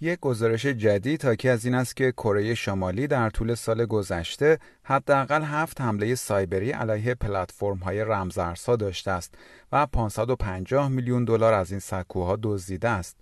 یک 0.00 0.20
گزارش 0.20 0.66
جدید 0.66 1.24
حاکی 1.24 1.48
از 1.48 1.64
این 1.64 1.74
است 1.74 1.96
که 1.96 2.12
کره 2.12 2.54
شمالی 2.54 3.06
در 3.06 3.30
طول 3.30 3.54
سال 3.54 3.86
گذشته 3.86 4.58
حداقل 4.82 5.42
هفت 5.42 5.80
حمله 5.80 6.14
سایبری 6.14 6.70
علیه 6.70 7.14
پلتفرم 7.14 7.78
های 7.78 8.00
رمزارزها 8.00 8.76
داشته 8.76 9.10
است 9.10 9.34
و 9.72 9.86
550 9.86 10.88
میلیون 10.88 11.24
دلار 11.24 11.52
از 11.52 11.70
این 11.70 11.80
سکوها 11.80 12.38
دزدیده 12.42 12.88
است. 12.88 13.16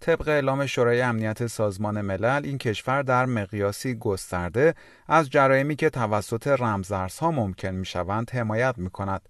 طبق 0.00 0.28
اعلام 0.28 0.66
شورای 0.66 1.00
امنیت 1.00 1.46
سازمان 1.46 2.00
ملل 2.00 2.44
این 2.44 2.58
کشور 2.58 3.02
در 3.02 3.26
مقیاسی 3.26 3.94
گسترده 3.94 4.74
از 5.08 5.30
جرایمی 5.30 5.76
که 5.76 5.90
توسط 5.90 6.46
رمزارزها 6.46 7.30
ممکن 7.30 7.68
می 7.68 7.86
شوند 7.86 8.30
حمایت 8.30 8.74
می 8.78 8.90
کند. 8.90 9.28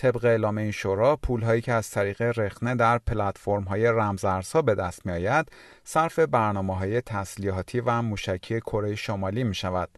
طبق 0.00 0.24
اعلام 0.24 0.58
این 0.58 0.70
شورا 0.70 1.16
پولهایی 1.16 1.60
که 1.60 1.72
از 1.72 1.90
طریق 1.90 2.22
رخنه 2.22 2.74
در 2.74 2.98
پلتفرم 2.98 3.62
های 3.62 3.86
رمزارزها 3.86 4.62
به 4.62 4.74
دست 4.74 5.06
می 5.06 5.12
آید 5.12 5.48
صرف 5.84 6.18
برنامه 6.18 6.76
های 6.76 7.00
تسلیحاتی 7.00 7.80
و 7.80 8.02
موشکی 8.02 8.60
کره 8.60 8.94
شمالی 8.94 9.44
می 9.44 9.54
شود. 9.54 9.88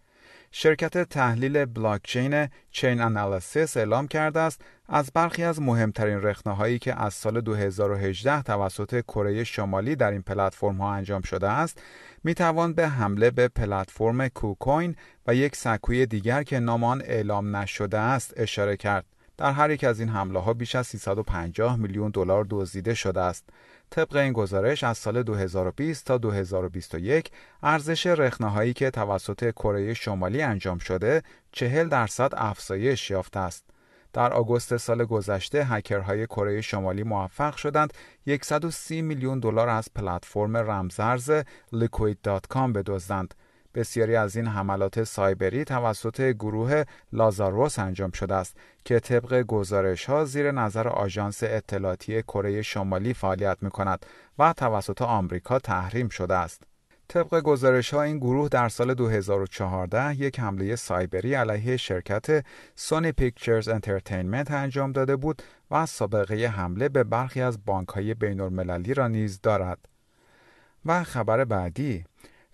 شرکت 0.50 0.98
تحلیل 0.98 1.64
بلاکچین 1.64 2.48
چین 2.70 3.00
انالیسیس 3.00 3.76
اعلام 3.76 4.08
کرده 4.08 4.40
است 4.40 4.60
از 4.88 5.10
برخی 5.14 5.44
از 5.44 5.60
مهمترین 5.60 6.22
رخنه 6.22 6.54
هایی 6.54 6.78
که 6.78 7.02
از 7.02 7.14
سال 7.14 7.40
2018 7.40 8.42
توسط 8.42 9.00
کره 9.00 9.44
شمالی 9.44 9.96
در 9.96 10.10
این 10.10 10.22
پلتفرم 10.22 10.76
ها 10.76 10.92
انجام 10.92 11.22
شده 11.22 11.48
است 11.48 11.82
می 12.24 12.34
توان 12.34 12.74
به 12.74 12.88
حمله 12.88 13.30
به 13.30 13.48
پلتفرم 13.48 14.28
کوکوین 14.28 14.96
و 15.26 15.34
یک 15.34 15.56
سکوی 15.56 16.06
دیگر 16.06 16.42
که 16.42 16.58
نام 16.58 16.84
آن 16.84 17.02
اعلام 17.04 17.56
نشده 17.56 17.98
است 17.98 18.34
اشاره 18.36 18.76
کرد. 18.76 19.04
در 19.42 19.52
هر 19.52 19.70
یک 19.70 19.84
از 19.84 20.00
این 20.00 20.08
حمله 20.08 20.40
ها 20.40 20.54
بیش 20.54 20.74
از 20.74 20.86
350 20.86 21.76
میلیون 21.76 22.10
دلار 22.10 22.46
دزدیده 22.50 22.94
شده 22.94 23.20
است. 23.20 23.48
طبق 23.90 24.16
این 24.16 24.32
گزارش 24.32 24.84
از 24.84 24.98
سال 24.98 25.22
2020 25.22 26.06
تا 26.06 26.18
2021 26.18 27.30
ارزش 27.62 28.06
رخنه 28.06 28.50
هایی 28.50 28.72
که 28.72 28.90
توسط 28.90 29.50
کره 29.50 29.94
شمالی 29.94 30.42
انجام 30.42 30.78
شده 30.78 31.22
40 31.52 31.88
درصد 31.88 32.32
افزایش 32.36 33.10
یافته 33.10 33.40
است. 33.40 33.64
در 34.12 34.32
آگوست 34.32 34.76
سال 34.76 35.04
گذشته 35.04 35.64
هکرهای 35.64 36.26
کره 36.26 36.60
شمالی 36.60 37.02
موفق 37.02 37.56
شدند 37.56 37.92
130 38.42 39.02
میلیون 39.02 39.40
دلار 39.40 39.68
از 39.68 39.88
پلتفرم 39.94 40.56
رمزارز 40.56 41.30
liquid.com 41.74 42.72
بدزدند. 42.74 43.34
بسیاری 43.74 44.16
از 44.16 44.36
این 44.36 44.46
حملات 44.46 45.04
سایبری 45.04 45.64
توسط 45.64 46.20
گروه 46.20 46.84
لازاروس 47.12 47.78
انجام 47.78 48.10
شده 48.10 48.34
است 48.34 48.56
که 48.84 49.00
طبق 49.00 49.42
گزارش 49.42 50.04
ها 50.04 50.24
زیر 50.24 50.50
نظر 50.50 50.88
آژانس 50.88 51.42
اطلاعاتی 51.42 52.22
کره 52.22 52.62
شمالی 52.62 53.14
فعالیت 53.14 53.58
می 53.60 53.70
کند 53.70 54.06
و 54.38 54.52
توسط 54.52 55.02
آمریکا 55.02 55.58
تحریم 55.58 56.08
شده 56.08 56.34
است. 56.34 56.62
طبق 57.08 57.40
گزارش 57.40 57.94
ها 57.94 58.02
این 58.02 58.18
گروه 58.18 58.48
در 58.48 58.68
سال 58.68 58.94
2014 58.94 60.14
یک 60.14 60.40
حمله 60.40 60.76
سایبری 60.76 61.34
علیه 61.34 61.76
شرکت 61.76 62.44
Sony 62.74 63.12
Pictures 63.12 63.68
Entertainment 63.68 64.50
انجام 64.50 64.92
داده 64.92 65.16
بود 65.16 65.42
و 65.70 65.86
سابقه 65.86 66.46
حمله 66.46 66.88
به 66.88 67.04
برخی 67.04 67.40
از 67.40 67.64
بانک 67.64 67.88
های 67.88 68.14
بین 68.14 68.38
را 68.94 69.08
نیز 69.08 69.40
دارد. 69.40 69.78
و 70.86 71.04
خبر 71.04 71.44
بعدی 71.44 72.04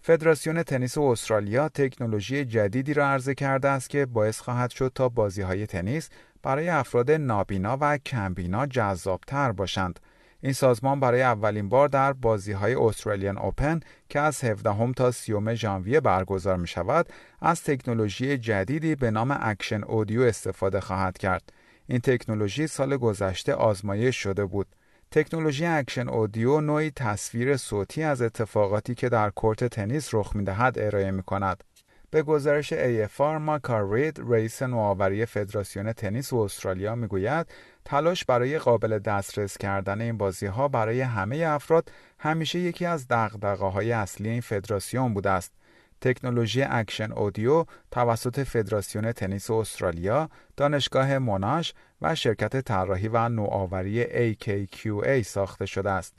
فدراسیون 0.01 0.63
تنیس 0.63 0.99
استرالیا 0.99 1.69
تکنولوژی 1.69 2.45
جدیدی 2.45 2.95
را 2.95 3.09
عرضه 3.09 3.35
کرده 3.35 3.69
است 3.69 3.91
که 3.91 4.07
باعث 4.07 4.41
خواهد 4.41 4.71
شد 4.71 4.93
تا 4.95 5.09
بازی 5.09 5.43
های 5.43 5.67
تنیس 5.67 6.11
برای 6.43 6.69
افراد 6.69 7.11
نابینا 7.11 7.79
و 7.81 7.99
کم‌بینا 7.99 8.67
جذابتر 8.67 9.53
باشند. 9.53 10.01
این 10.41 10.53
سازمان 10.53 11.01
برای 11.01 11.23
اولین 11.23 11.69
بار 11.69 11.89
در 11.89 12.13
بازی 12.13 12.53
های 12.53 12.75
Australian 12.75 13.39
Open 13.39 13.81
که 14.09 14.21
از 14.21 14.45
17 14.45 14.93
تا 14.93 15.11
30 15.11 15.57
ژانویه 15.57 16.01
برگزار 16.01 16.57
می 16.57 16.69
شود 16.69 17.09
از 17.41 17.63
تکنولوژی 17.63 18.39
جدیدی 18.39 18.95
به 18.95 19.11
نام 19.11 19.39
Action 19.41 19.85
Audio 19.85 20.21
استفاده 20.21 20.81
خواهد 20.81 21.19
کرد. 21.19 21.53
این 21.87 21.99
تکنولوژی 21.99 22.67
سال 22.67 22.97
گذشته 22.97 23.55
آزمایش 23.55 24.17
شده 24.17 24.45
بود. 24.45 24.67
تکنولوژی 25.11 25.67
Action 25.67 26.09
Audio 26.09 26.61
نوعی 26.61 26.91
تصویر 26.91 27.57
صوتی 27.57 28.03
از 28.03 28.23
اتفاقاتی 28.23 28.95
که 28.95 29.09
در 29.09 29.31
court 29.31 29.65
تنیس 29.65 30.15
رخ 30.15 30.37
می‌دهد 30.37 30.79
ارائه 30.79 31.11
می 31.11 31.23
کند. 31.23 31.65
به 32.11 32.23
گزارش 32.23 32.75
AFR 32.75 33.21
Machar 33.21 33.93
Reid 33.93 34.21
رئیس 34.29 34.63
نوآوری 34.63 35.27
فدراسیون 35.27 35.93
تنیس 35.93 36.33
استرالیا 36.33 36.95
می‌گوید 36.95 37.47
تلاش 37.85 38.25
برای 38.25 38.59
قابل 38.59 38.99
دسترس 38.99 39.59
کردن 39.59 40.01
این 40.01 40.19
بازی 40.19 40.47
ها 40.47 40.69
برای 40.69 41.01
همه 41.01 41.37
افراد 41.37 41.93
همیشه 42.19 42.59
یکی 42.59 42.87
از 42.87 43.09
دغدغه 43.09 43.67
های 43.67 43.93
اصلی 43.93 44.29
این 44.29 44.41
فدراسیون 44.41 45.15
بوده 45.15 45.31
است. 45.31 45.53
تکنولوژی 46.01 46.63
Action 46.63 47.13
Audio 47.13 47.65
توسط 47.91 48.41
فدراسیون 48.41 49.13
تنیس 49.13 49.51
استرالیا، 49.51 50.29
دانشگاه 50.57 51.19
Monash 51.19 51.75
و 52.03 52.15
شرکت 52.15 52.61
طراحی 52.61 53.09
و 53.09 53.29
نوآوری 53.29 54.05
AKQA 54.35 55.23
ساخته 55.23 55.67
شده 55.67 55.91
است. 55.91 56.15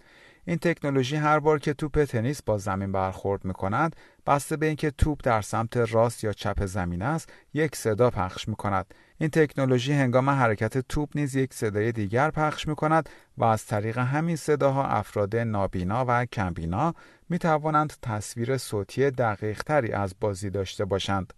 این 0.45 0.57
تکنولوژی 0.57 1.16
هر 1.16 1.39
بار 1.39 1.59
که 1.59 1.73
توپ 1.73 2.03
تنیس 2.03 2.41
با 2.41 2.57
زمین 2.57 2.91
برخورد 2.91 3.45
می 3.45 3.53
کند 3.53 3.95
بسته 4.29 4.57
به 4.57 4.66
اینکه 4.66 4.91
توپ 4.91 5.19
در 5.23 5.41
سمت 5.41 5.78
راست 5.78 6.23
یا 6.23 6.34
چپ 6.34 6.66
زمین 6.66 7.01
است 7.01 7.29
یک 7.53 7.75
صدا 7.75 8.09
پخش 8.09 8.47
می 8.47 8.56
کند 8.56 8.94
این 9.17 9.29
تکنولوژی 9.29 9.94
هنگام 9.94 10.29
حرکت 10.29 10.78
توپ 10.78 11.09
نیز 11.16 11.35
یک 11.35 11.53
صدای 11.53 11.91
دیگر 11.91 12.31
پخش 12.31 12.68
می 12.68 12.75
کند 12.75 13.09
و 13.38 13.44
از 13.44 13.66
طریق 13.66 13.97
همین 13.97 14.35
صداها 14.35 14.88
افراد 14.88 15.35
نابینا 15.35 16.06
و 16.07 16.25
کمبینا 16.25 16.94
می 17.29 17.39
توانند 17.39 17.94
تصویر 18.01 18.57
صوتی 18.57 19.12
دقیق 19.12 19.63
تری 19.63 19.91
از 19.91 20.16
بازی 20.19 20.50
داشته 20.50 20.85
باشند. 20.85 21.34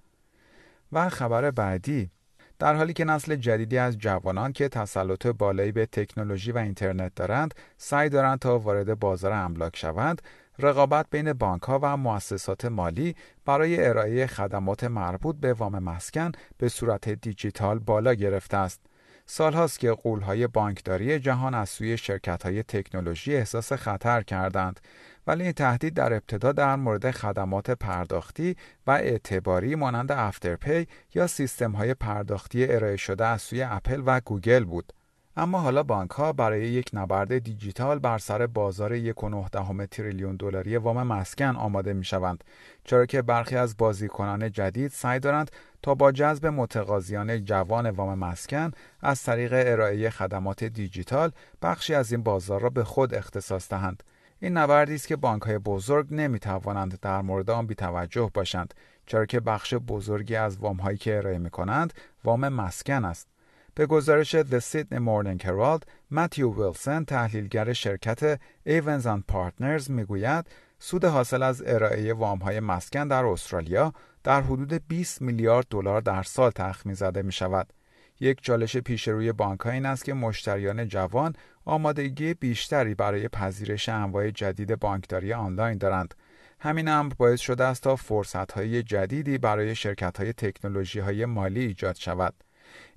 و 0.91 1.09
خبر 1.09 1.51
بعدی 1.51 2.11
در 2.59 2.75
حالی 2.75 2.93
که 2.93 3.05
نسل 3.05 3.35
جدیدی 3.35 3.77
از 3.77 3.97
جوانان 3.97 4.53
که 4.53 4.69
تسلط 4.69 5.27
بالایی 5.27 5.71
به 5.71 5.85
تکنولوژی 5.85 6.51
و 6.51 6.57
اینترنت 6.57 7.15
دارند 7.15 7.53
سعی 7.77 8.09
دارند 8.09 8.39
تا 8.39 8.59
وارد 8.59 8.99
بازار 8.99 9.31
املاک 9.31 9.77
شوند 9.77 10.21
رقابت 10.59 11.05
بین 11.11 11.33
بانک 11.33 11.61
ها 11.61 11.79
و 11.81 11.97
مؤسسات 11.97 12.65
مالی 12.65 13.15
برای 13.45 13.87
ارائه 13.87 14.27
خدمات 14.27 14.83
مربوط 14.83 15.35
به 15.35 15.53
وام 15.53 15.79
مسکن 15.79 16.31
به 16.57 16.69
صورت 16.69 17.09
دیجیتال 17.09 17.79
بالا 17.79 18.13
گرفته 18.13 18.57
است 18.57 18.81
سالهاست 19.25 19.79
که 19.79 19.91
غول‌های 19.91 20.47
بانکداری 20.47 21.19
جهان 21.19 21.53
از 21.53 21.69
سوی 21.69 21.97
شرکت 21.97 22.43
های 22.43 22.63
تکنولوژی 22.63 23.35
احساس 23.35 23.73
خطر 23.73 24.21
کردند 24.21 24.79
ولی 25.27 25.43
این 25.43 25.51
تهدید 25.51 25.93
در 25.93 26.13
ابتدا 26.13 26.51
در 26.51 26.75
مورد 26.75 27.11
خدمات 27.11 27.71
پرداختی 27.71 28.55
و 28.87 28.91
اعتباری 28.91 29.75
مانند 29.75 30.11
Afterpay 30.11 30.87
یا 31.15 31.27
سیستم 31.27 31.71
های 31.71 31.93
پرداختی 31.93 32.65
ارائه 32.67 32.97
شده 32.97 33.25
از 33.25 33.41
سوی 33.41 33.61
اپل 33.61 34.03
و 34.05 34.21
گوگل 34.25 34.63
بود. 34.63 34.93
اما 35.37 35.59
حالا 35.59 35.83
بانک 35.83 36.11
ها 36.11 36.33
برای 36.33 36.67
یک 36.67 36.89
نبرد 36.93 37.37
دیجیتال 37.37 37.99
بر 37.99 38.17
سر 38.17 38.47
بازار 38.47 39.11
1.9 39.11 39.87
تریلیون 39.91 40.35
دلاری 40.35 40.77
وام 40.77 41.03
مسکن 41.03 41.55
آماده 41.55 41.93
می 41.93 42.03
شوند 42.05 42.43
چرا 42.83 43.05
که 43.05 43.21
برخی 43.21 43.55
از 43.55 43.77
بازیکنان 43.77 44.51
جدید 44.51 44.91
سعی 44.91 45.19
دارند 45.19 45.51
تا 45.81 45.95
با 45.95 46.11
جذب 46.11 46.45
متقاضیان 46.47 47.43
جوان 47.45 47.89
وام 47.89 48.19
مسکن 48.19 48.71
از 49.01 49.23
طریق 49.23 49.53
ارائه 49.55 50.09
خدمات 50.09 50.63
دیجیتال 50.63 51.31
بخشی 51.61 51.93
از 51.93 52.11
این 52.11 52.23
بازار 52.23 52.61
را 52.61 52.69
به 52.69 52.83
خود 52.83 53.13
اختصاص 53.13 53.69
دهند. 53.69 54.03
این 54.39 54.57
نبردی 54.57 54.95
است 54.95 55.07
که 55.07 55.15
بانک 55.15 55.41
های 55.41 55.57
بزرگ 55.57 56.07
نمی 56.11 56.39
توانند 56.39 56.99
در 57.01 57.21
مورد 57.21 57.49
آن 57.49 57.67
بیتوجه 57.67 58.31
باشند 58.33 58.73
چرا 59.05 59.25
که 59.25 59.39
بخش 59.39 59.73
بزرگی 59.73 60.35
از 60.35 60.57
وام 60.57 60.77
هایی 60.77 60.97
که 60.97 61.17
ارائه 61.17 61.37
می 61.37 61.49
کنند 61.49 61.93
وام 62.23 62.49
مسکن 62.49 63.05
است. 63.05 63.30
به 63.75 63.85
گزارش 63.85 64.41
The 64.41 64.59
Sydney 64.59 64.99
Morning 64.99 65.43
Herald 65.43 65.83
متیو 66.11 66.53
ویلسن 66.53 67.03
تحلیلگر 67.03 67.73
شرکت 67.73 68.39
Evans 68.67 69.05
Partners 69.31 69.89
می‌گوید 69.89 70.45
سود 70.79 71.05
حاصل 71.05 71.43
از 71.43 71.63
ارائه 71.65 72.13
وام 72.13 72.39
های 72.39 72.59
مسکن 72.59 73.07
در 73.07 73.25
استرالیا 73.25 73.93
در 74.23 74.41
حدود 74.41 74.73
20 74.87 75.21
میلیارد 75.21 75.65
دلار 75.69 76.01
در 76.01 76.23
سال 76.23 76.51
تخمین 76.51 76.95
زده 76.95 77.21
می 77.21 77.31
شود. 77.31 77.73
یک 78.19 78.41
چالش 78.41 78.77
پیش 78.77 79.07
روی 79.07 79.31
بانک 79.31 79.65
این 79.65 79.85
است 79.85 80.05
که 80.05 80.13
مشتریان 80.13 80.87
جوان 80.87 81.35
آمادگی 81.65 82.33
بیشتری 82.33 82.95
برای 82.95 83.27
پذیرش 83.27 83.89
انواع 83.89 84.31
جدید 84.31 84.79
بانکداری 84.79 85.33
آنلاین 85.33 85.77
دارند. 85.77 86.13
همین 86.59 86.87
امر 86.87 87.13
باعث 87.17 87.39
شده 87.39 87.63
است 87.63 87.83
تا 87.83 87.95
فرصتهای 87.95 88.83
جدیدی 88.83 89.37
برای 89.37 89.75
شرکت‌های 89.75 90.33
تکنولوژی 90.33 91.25
مالی 91.25 91.59
ایجاد 91.59 91.95
شود. 91.95 92.33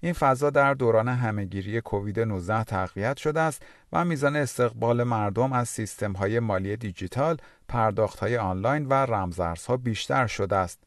این 0.00 0.12
فضا 0.12 0.50
در 0.50 0.74
دوران 0.74 1.08
همهگیری 1.08 1.80
کووید 1.80 2.20
19 2.20 2.64
تقویت 2.64 3.16
شده 3.16 3.40
است 3.40 3.62
و 3.92 4.04
میزان 4.04 4.36
استقبال 4.36 5.02
مردم 5.02 5.52
از 5.52 5.68
سیستم 5.68 6.12
های 6.12 6.40
مالی 6.40 6.76
دیجیتال، 6.76 7.36
پرداخت 7.68 8.18
های 8.18 8.36
آنلاین 8.36 8.86
و 8.86 8.92
رمزارزها 8.92 9.76
بیشتر 9.76 10.26
شده 10.26 10.56
است. 10.56 10.80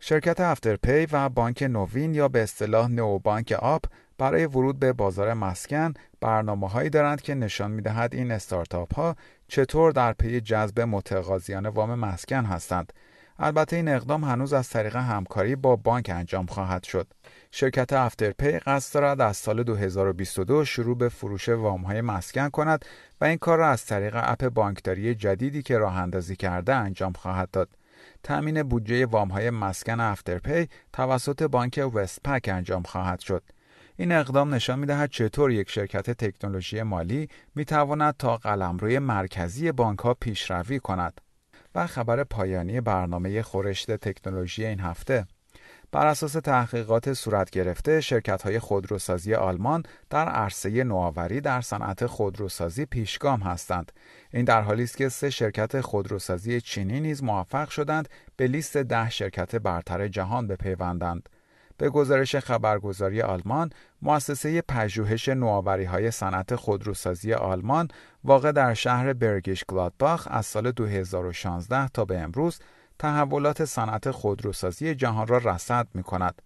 شرکت 0.00 0.40
Afterpay 0.40 1.06
و 1.12 1.28
بانک 1.28 1.62
نوین 1.62 2.14
یا 2.14 2.28
به 2.28 2.42
اصطلاح 2.42 2.88
neobank 2.88 3.54
Up 3.58 3.84
برای 4.18 4.46
ورود 4.46 4.78
به 4.78 4.92
بازار 4.92 5.34
مسکن 5.34 5.94
برنامه 6.20 6.68
هایی 6.68 6.90
دارند 6.90 7.20
که 7.20 7.34
نشان 7.34 7.70
می 7.70 7.82
دهد 7.82 8.14
این 8.14 8.30
استارتاپ 8.30 8.94
ها 8.94 9.16
چطور 9.48 9.92
در 9.92 10.12
پی 10.12 10.40
جذب 10.40 10.80
متقاضیان 10.80 11.66
وام 11.66 11.94
مسکن 11.94 12.44
هستند. 12.44 12.92
البته 13.38 13.76
این 13.76 13.88
اقدام 13.88 14.24
هنوز 14.24 14.52
از 14.52 14.68
طریق 14.68 14.96
همکاری 14.96 15.56
با 15.56 15.76
بانک 15.76 16.10
انجام 16.14 16.46
خواهد 16.46 16.84
شد. 16.84 17.06
شرکت 17.50 17.92
Afterpay 17.92 18.50
قصد 18.58 18.94
دارد 18.94 19.20
از 19.20 19.36
سال 19.36 19.62
2022 19.62 20.64
شروع 20.64 20.98
به 20.98 21.08
فروش 21.08 21.48
وام 21.48 21.82
های 21.82 22.00
مسکن 22.00 22.48
کند 22.48 22.84
و 23.20 23.24
این 23.24 23.38
کار 23.38 23.58
را 23.58 23.68
از 23.68 23.86
طریق 23.86 24.12
اپ 24.16 24.48
بانکداری 24.48 25.14
جدیدی 25.14 25.62
که 25.62 25.78
راه 25.78 25.96
اندازی 25.96 26.36
کرده 26.36 26.74
انجام 26.74 27.12
خواهد 27.12 27.50
داد. 27.50 27.68
تأمین 28.22 28.62
بودجه 28.62 29.06
وام 29.06 29.28
های 29.28 29.50
مسکن 29.50 30.00
افترپی 30.00 30.68
توسط 30.92 31.42
بانک 31.42 31.90
وستپک 31.94 32.48
انجام 32.48 32.82
خواهد 32.82 33.20
شد. 33.20 33.42
این 33.96 34.12
اقدام 34.12 34.54
نشان 34.54 34.78
می 34.78 34.86
دهد 34.86 35.10
چطور 35.10 35.50
یک 35.50 35.70
شرکت 35.70 36.10
تکنولوژی 36.10 36.82
مالی 36.82 37.28
می 37.54 37.64
تواند 37.64 38.14
تا 38.18 38.36
قلمروی 38.36 38.98
مرکزی 38.98 39.72
بانک 39.72 39.98
ها 39.98 40.14
پیشروی 40.14 40.78
کند. 40.78 41.20
و 41.74 41.86
خبر 41.86 42.24
پایانی 42.24 42.80
برنامه 42.80 43.42
خورشت 43.42 43.90
تکنولوژی 43.90 44.66
این 44.66 44.80
هفته. 44.80 45.26
بر 45.92 46.06
اساس 46.06 46.32
تحقیقات 46.32 47.12
صورت 47.12 47.50
گرفته 47.50 48.00
شرکت 48.00 48.42
های 48.42 48.58
خودروسازی 48.58 49.34
آلمان 49.34 49.82
در 50.10 50.28
عرصه 50.28 50.84
نوآوری 50.84 51.40
در 51.40 51.60
صنعت 51.60 52.06
خودروسازی 52.06 52.86
پیشگام 52.86 53.40
هستند. 53.40 53.92
این 54.32 54.44
در 54.44 54.62
حالی 54.62 54.82
است 54.82 54.96
که 54.96 55.08
سه 55.08 55.30
شرکت 55.30 55.80
خودروسازی 55.80 56.60
چینی 56.60 57.00
نیز 57.00 57.22
موفق 57.22 57.68
شدند 57.68 58.08
به 58.36 58.46
لیست 58.46 58.76
ده 58.76 59.10
شرکت 59.10 59.56
برتر 59.56 60.08
جهان 60.08 60.46
بپیوندند. 60.46 61.28
به 61.78 61.90
گزارش 61.90 62.36
خبرگزاری 62.36 63.22
آلمان، 63.22 63.70
مؤسسه 64.02 64.62
پژوهش 64.62 65.28
نوآوری 65.28 65.84
های 65.84 66.10
صنعت 66.10 66.56
خودروسازی 66.56 67.32
آلمان 67.32 67.88
واقع 68.24 68.52
در 68.52 68.74
شهر 68.74 69.12
برگیش 69.12 69.64
گلادباخ 69.68 70.28
از 70.30 70.46
سال 70.46 70.72
2016 70.72 71.88
تا 71.88 72.04
به 72.04 72.18
امروز 72.18 72.58
تحولات 72.98 73.64
صنعت 73.64 74.10
خودروسازی 74.10 74.94
جهان 74.94 75.26
را 75.26 75.38
رصد 75.38 75.86
می 75.94 76.02
کند. 76.02 76.42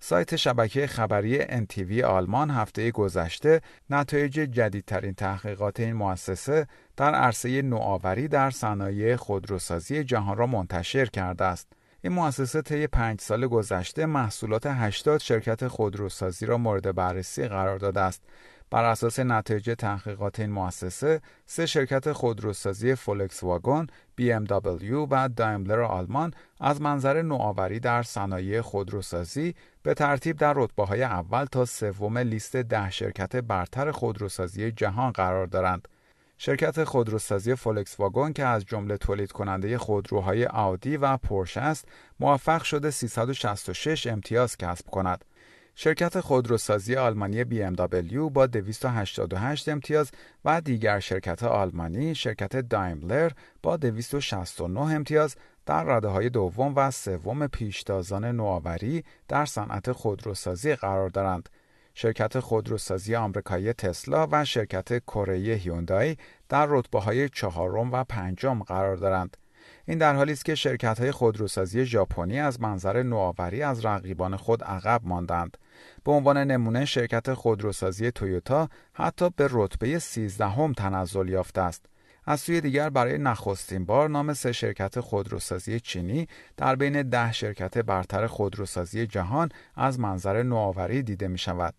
سایت 0.00 0.36
شبکه 0.36 0.86
خبری 0.86 1.40
NTV 1.66 2.00
آلمان 2.00 2.50
هفته 2.50 2.90
گذشته 2.90 3.60
نتایج 3.90 4.32
جدیدترین 4.32 5.14
تحقیقات 5.14 5.80
این 5.80 5.92
مؤسسه 5.92 6.66
در 6.96 7.14
عرصه 7.14 7.62
نوآوری 7.62 8.28
در 8.28 8.50
صنایع 8.50 9.16
خودروسازی 9.16 10.04
جهان 10.04 10.36
را 10.36 10.46
منتشر 10.46 11.06
کرده 11.06 11.44
است. 11.44 11.72
این 12.04 12.12
مؤسسه 12.12 12.62
طی 12.62 12.86
پنج 12.86 13.20
سال 13.20 13.46
گذشته 13.46 14.06
محصولات 14.06 14.66
80 14.66 15.20
شرکت 15.20 15.68
خودروسازی 15.68 16.46
را 16.46 16.58
مورد 16.58 16.94
بررسی 16.94 17.48
قرار 17.48 17.78
داده 17.78 18.00
است. 18.00 18.22
بر 18.70 18.84
اساس 18.84 19.18
نتایج 19.18 19.74
تحقیقات 19.78 20.40
این 20.40 20.50
مؤسسه، 20.50 21.20
سه 21.46 21.66
شرکت 21.66 22.12
خودروسازی 22.12 22.94
فولکس 22.94 23.42
واگن، 23.42 23.86
BMW 24.20 24.92
و 25.10 25.28
دایملر 25.28 25.80
آلمان 25.80 26.34
از 26.60 26.80
منظر 26.80 27.22
نوآوری 27.22 27.80
در 27.80 28.02
صنایع 28.02 28.60
خودروسازی 28.60 29.54
به 29.82 29.94
ترتیب 29.94 30.36
در 30.36 30.52
رتبه 30.56 30.84
های 30.84 31.02
اول 31.02 31.44
تا 31.44 31.64
سوم 31.64 32.18
لیست 32.18 32.56
ده 32.56 32.90
شرکت 32.90 33.36
برتر 33.36 33.90
خودروسازی 33.90 34.72
جهان 34.72 35.10
قرار 35.10 35.46
دارند. 35.46 35.88
شرکت 36.44 36.84
خودروسازی 36.84 37.54
فولکس 37.54 38.00
واگن 38.00 38.32
که 38.32 38.44
از 38.44 38.64
جمله 38.64 38.96
تولید 38.96 39.32
کننده 39.32 39.78
خودروهای 39.78 40.46
آودی 40.46 40.96
و 40.96 41.16
پورش 41.16 41.56
است، 41.56 41.88
موفق 42.20 42.62
شده 42.62 42.90
366 42.90 44.06
امتیاز 44.06 44.56
کسب 44.56 44.86
کند. 44.86 45.24
شرکت 45.74 46.20
خودروسازی 46.20 46.96
آلمانی 46.96 47.44
BMW 47.44 48.16
با 48.32 48.46
288 48.46 49.68
امتیاز 49.68 50.10
و 50.44 50.60
دیگر 50.60 51.00
شرکت 51.00 51.42
آلمانی 51.42 52.14
شرکت 52.14 52.56
دایملر 52.56 53.30
با 53.62 53.76
269 53.76 54.80
امتیاز 54.80 55.36
در 55.66 55.84
رده 55.84 56.08
های 56.08 56.30
دوم 56.30 56.72
و 56.76 56.90
سوم 56.90 57.46
پیشتازان 57.46 58.24
نوآوری 58.24 59.04
در 59.28 59.44
صنعت 59.44 59.92
خودروسازی 59.92 60.74
قرار 60.74 61.08
دارند. 61.08 61.48
شرکت 61.94 62.40
خودروسازی 62.40 63.14
آمریکایی 63.14 63.72
تسلا 63.72 64.28
و 64.32 64.44
شرکت 64.44 64.98
کره 64.98 65.34
هیوندای 65.34 66.16
در 66.48 66.66
رتبه 66.68 67.00
های 67.00 67.28
چهارم 67.28 67.92
و 67.92 68.04
پنجم 68.04 68.62
قرار 68.62 68.96
دارند. 68.96 69.36
این 69.84 69.98
در 69.98 70.14
حالی 70.14 70.32
است 70.32 70.44
که 70.44 70.54
شرکت 70.54 71.00
های 71.00 71.10
خودروسازی 71.10 71.84
ژاپنی 71.84 72.40
از 72.40 72.60
منظر 72.60 73.02
نوآوری 73.02 73.62
از 73.62 73.84
رقیبان 73.84 74.36
خود 74.36 74.64
عقب 74.64 75.00
ماندند. 75.04 75.56
به 76.04 76.12
عنوان 76.12 76.38
نمونه 76.38 76.84
شرکت 76.84 77.34
خودروسازی 77.34 78.10
تویوتا 78.10 78.68
حتی 78.92 79.30
به 79.30 79.48
رتبه 79.50 79.98
13 79.98 80.46
هم 80.46 80.72
تنزل 80.72 81.28
یافته 81.28 81.60
است. 81.60 81.91
از 82.26 82.40
سوی 82.40 82.60
دیگر 82.60 82.90
برای 82.90 83.18
نخستین 83.18 83.84
بار 83.84 84.08
نام 84.08 84.34
سه 84.34 84.52
شرکت 84.52 85.00
خودروسازی 85.00 85.80
چینی 85.80 86.28
در 86.56 86.76
بین 86.76 87.02
ده 87.02 87.32
شرکت 87.32 87.78
برتر 87.78 88.26
خودروسازی 88.26 89.06
جهان 89.06 89.48
از 89.76 90.00
منظر 90.00 90.42
نوآوری 90.42 91.02
دیده 91.02 91.28
می 91.28 91.38
شود. 91.38 91.74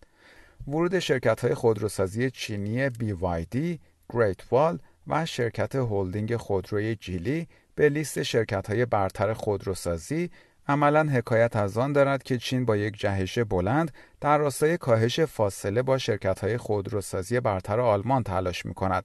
ورود 0.68 0.98
شرکت 0.98 1.40
های 1.40 1.54
خودروسازی 1.54 2.30
چینی 2.30 2.90
BYD، 2.90 3.78
Great 4.12 4.42
Wall 4.52 4.78
و 5.06 5.26
شرکت 5.26 5.74
هلدینگ 5.74 6.36
خودروی 6.36 6.96
جیلی 6.96 7.48
به 7.74 7.88
لیست 7.88 8.22
شرکت 8.22 8.70
های 8.70 8.86
برتر 8.86 9.32
خودروسازی 9.32 10.30
عملا 10.68 11.02
حکایت 11.02 11.56
از 11.56 11.78
آن 11.78 11.92
دارد 11.92 12.22
که 12.22 12.38
چین 12.38 12.64
با 12.64 12.76
یک 12.76 12.96
جهش 12.96 13.38
بلند 13.38 13.92
در 14.20 14.38
راستای 14.38 14.78
کاهش 14.78 15.20
فاصله 15.20 15.82
با 15.82 15.98
شرکت 15.98 16.40
های 16.40 16.56
خودروسازی 16.56 17.40
برتر 17.40 17.80
آلمان 17.80 18.22
تلاش 18.22 18.66
می 18.66 18.74
کند. 18.74 19.04